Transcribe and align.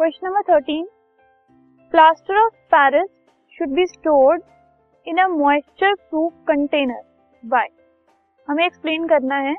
Question 0.00 0.26
number 0.26 0.42
thirteen. 0.42 0.84
Plaster 1.92 2.36
of 2.36 2.52
Paris 2.74 3.08
should 3.52 3.68
be 3.68 3.84
stored 3.86 4.42
in 5.06 5.18
a 5.18 5.26
moisture 5.28 5.94
proof 5.94 6.32
container 6.48 7.02
by 7.42 7.66
हमें 8.48 8.64
explain 8.66 9.06
करना 9.08 9.36
है 9.38 9.54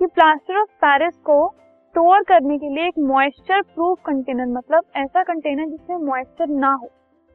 कि 0.00 0.06
plaster 0.06 0.60
of 0.60 0.68
Paris 0.84 1.14
को 1.14 1.38
store 1.48 2.22
करने 2.22 2.58
के 2.58 2.68
लिए 2.68 2.86
एक 2.88 2.98
मॉइस्चर 2.98 3.62
प्रूफ 3.62 3.98
कंटेनर 4.06 4.46
मतलब 4.46 4.84
ऐसा 4.96 5.22
कंटेनर 5.22 5.68
जिसमें 5.68 5.96
मॉइस्चर 5.96 6.48
ना 6.48 6.72
हो। 6.72 6.88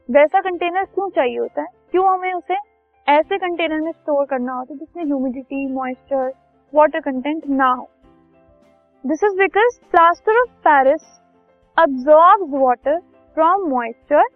वैसा 0.10 0.42
कंटेनर 0.42 0.86
क्यों 0.86 1.10
चाहिए 1.10 1.38
होता 1.38 1.62
है? 1.62 1.68
क्यों 1.92 2.08
हमें 2.08 2.34
उसे 2.34 2.58
ऐसे 3.08 3.38
कंटेनर 3.38 3.82
में 3.82 3.92
स्टोर 3.92 4.26
करना 4.26 4.54
होता 4.54 4.74
है 4.74 4.80
जिसमें 4.80 5.04
ह्यूमिडिटी 5.04 5.66
मॉइस्चर 5.74 6.32
वाटर 6.74 7.00
कंटेंट 7.02 7.48
ना 7.50 7.70
हो? 7.74 7.90
This 9.06 9.24
is 9.24 9.38
because 9.38 9.80
plaster 9.92 10.42
of 10.42 10.58
Paris 10.68 11.12
absorbs 11.78 12.50
water 12.50 13.00
from 13.38 13.70
moisture 13.70 14.28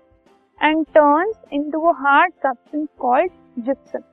and 0.61 0.85
turns 0.93 1.37
into 1.51 1.79
a 1.81 1.93
hard 1.93 2.33
substance 2.41 2.89
called 2.97 3.31
gypsum. 3.57 4.03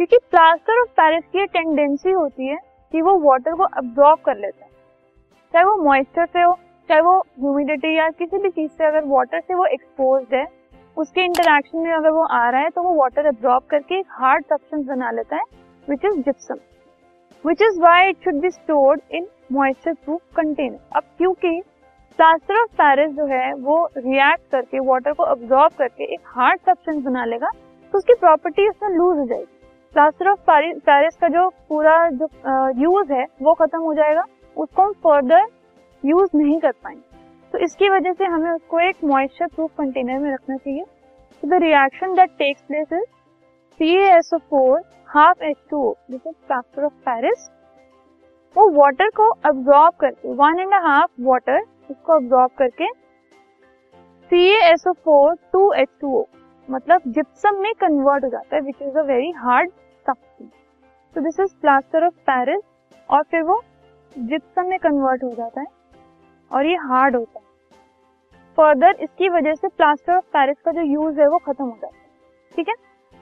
क्योंकि 0.00 0.18
प्लास्टर 0.30 0.80
ऑफ़ 0.80 0.88
पेरिस 0.90 1.24
की 1.32 1.44
टेंडेंसी 1.46 2.10
होती 2.10 2.46
है 2.48 2.56
कि 2.92 3.02
वो 3.02 3.16
वाटर 3.20 3.54
को 3.56 3.64
अब्जॉर्ब 3.80 4.20
कर 4.26 4.36
लेता 4.36 4.64
है 4.64 4.70
चाहे 5.54 5.64
वो 5.64 5.76
मॉइस्चर 5.84 6.26
से 6.26 6.42
हो, 6.42 6.52
चाहे 6.88 7.00
वो 7.00 7.16
ह्यूमिडिटी 7.40 7.96
या 7.96 8.08
किसी 8.20 8.38
भी 8.38 8.50
चीज़ 8.50 8.70
से 8.70 8.86
अगर 8.86 9.04
वाटर 9.08 9.40
से 9.40 9.54
वो 9.54 9.66
एक्सपोज 9.66 10.34
है, 10.34 10.46
उसके 10.96 11.24
इंटरेक्शन 11.24 11.78
में 11.78 11.92
अगर 11.92 12.10
वो 12.10 12.24
आ 12.24 12.48
रहा 12.48 12.60
है 12.60 12.70
तो 12.70 12.82
वो 12.82 12.94
वाटर 13.00 13.26
अब्जॉर्ब 13.26 13.62
करके 13.70 13.98
एक 13.98 14.06
हार्ड 14.20 14.44
सब्सटेंस 14.44 14.86
बना 14.86 15.10
लेता 15.10 15.36
है 15.36 15.44
which 15.88 16.04
is 16.04 16.20
gypsum 16.24 16.58
which 17.44 17.62
is 17.62 17.80
why 17.82 18.08
it 18.08 18.24
should 18.24 18.40
be 18.40 18.50
stored 18.50 19.00
in 19.12 19.28
moisture 19.52 19.94
proof 19.94 20.20
container 20.36 20.96
अब 20.96 21.04
क्योंकि 21.18 21.60
प्लास्टर 22.18 22.60
ऑफ़ 22.60 22.70
पेरिस 22.72 23.10
जो 23.12 23.24
है, 23.26 23.52
वो 23.54 23.88
रिएक्ट 23.96 24.50
करके 24.50 24.80
वाटर 24.80 25.12
को 25.12 25.22
अब्जॉर्ब 25.24 25.72
करके 25.78 26.04
एक 26.14 26.20
हार्ड 26.34 26.60
सब्सटेंस 26.60 27.02
बना 27.04 27.24
लेगा 27.24 27.48
तो 27.92 27.98
उसकी 27.98 28.14
प्रॉपर्टी 28.20 28.68
उसमें 28.68 28.90
लूज 28.90 29.18
हो 29.18 29.24
जाएगी। 29.26 29.44
प्लास्टर 29.94 30.28
ऑफ़ 30.28 30.38
पेरिस 30.48 31.16
का 31.16 31.28
जो 31.28 31.48
पूरा 31.68 31.96
जो 32.10 32.28
यूज़ 32.82 33.12
है, 33.12 33.26
वो 33.42 33.54
खत्म 33.54 33.80
हो 33.80 33.94
जाएगा, 33.94 34.24
उसको 34.56 34.82
हम 34.82 34.92
फर्दर 35.04 35.46
यूज़ 36.04 36.36
नहीं 36.36 36.58
कर 36.60 36.72
पाएँगे। 36.84 37.02
तो 37.52 37.58
इसकी 37.64 37.88
वजह 37.88 38.12
से 38.12 38.24
हमें 38.26 38.50
उसको 38.50 38.80
एक 38.80 39.04
मॉइस्चर 39.04 39.46
प्रूफ 39.46 39.70
कंटेनर 39.78 40.18
में 40.18 40.32
रखना 40.32 40.56
चाहिए। 40.56 40.84
तो 41.42 41.48
the 41.48 41.62
reaction 41.62 42.14
that 42.14 42.30
takes 42.38 42.62
place 42.62 42.92
is 42.92 43.04
CaSO4 43.80 44.80
half 45.08 45.44
H2O 45.44 45.92
this 46.10 46.26
is 46.26 46.34
plaster 46.46 46.84
of 46.84 46.92
Paris 47.06 47.48
वो 48.56 48.68
वाटर 48.72 49.08
को 49.16 49.28
अब्जॉर्ब 49.46 49.94
करके 50.00 50.32
वन 50.34 50.58
एंड 50.60 50.74
हाफ़ 50.84 51.10
वाटर 51.20 51.62
इसको 51.90 52.12
अब्जॉर्ब 52.12 52.50
करके 52.58 52.88
CaSO4 54.30 55.34
2H2O 55.54 56.22
मतलब 56.68 57.02
जिप्सम 57.06 57.56
में 57.56 57.72
कन्वर्ट 57.74 58.24
हो 58.24 58.28
जाता 58.28 58.56
है 58.56 58.62
which 58.62 58.82
is 58.82 58.98
a 58.98 59.02
very 59.02 59.30
hard 59.36 59.70
substance 60.06 60.50
तो 61.16 61.20
this 61.20 61.40
is 61.40 61.54
plaster 61.60 62.06
of 62.06 62.14
Paris 62.30 62.62
और 63.10 63.22
फिर 63.22 63.42
वो 63.42 63.60
जिप्सम 64.16 64.68
में 64.68 64.78
कन्वर्ट 64.78 65.24
हो 65.24 65.30
जाता 65.30 65.60
है 65.60 65.66
और 66.50 66.66
ये 66.66 66.76
हार्ड 66.82 67.16
होता 67.16 67.38
है। 67.38 67.44
फर्दर 68.58 68.96
इसकी 69.00 69.28
वजह 69.28 69.54
से 69.54 69.68
प्लास्टर 69.68 70.14
ऑफ़ 70.14 70.24
पेरिस 70.32 70.60
का 70.64 70.72
जो 70.72 70.82
यूज़ 70.82 71.20
है 71.20 71.28
वो 71.28 71.38
खत्म 71.38 71.64
हो 71.64 71.76
जाता 71.82 71.96
है। 71.96 72.02
ठीक 72.52 72.68
है? 72.68 72.74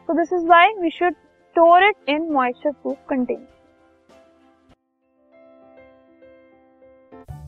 तो 0.09 0.15
this 0.15 0.33
is 0.33 0.47
why 0.47 0.75
we 0.81 0.91
should 0.91 1.15
store 1.15 1.85
it 1.85 2.09
in 2.09 2.31
moisture 2.33 2.71
proof 2.73 2.97
container 3.09 3.47